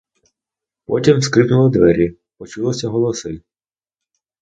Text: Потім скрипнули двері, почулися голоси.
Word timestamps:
Потім 0.85 1.21
скрипнули 1.21 1.69
двері, 1.69 2.17
почулися 2.37 2.87
голоси. 2.89 3.41